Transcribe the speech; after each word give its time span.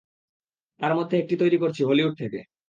তার 0.79 0.93
মধ্যে 0.95 1.15
একটি 1.17 1.35
তৈরি 1.37 1.57
করছি 1.57 1.81
হলিউড 1.83 2.13
থেকে। 2.17 2.39